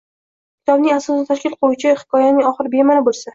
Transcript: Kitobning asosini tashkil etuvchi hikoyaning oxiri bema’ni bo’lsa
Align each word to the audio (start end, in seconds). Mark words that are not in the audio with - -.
Kitobning 0.61 0.93
asosini 0.95 1.25
tashkil 1.31 1.53
etuvchi 1.57 1.93
hikoyaning 2.01 2.49
oxiri 2.55 2.73
bema’ni 2.79 3.07
bo’lsa 3.11 3.29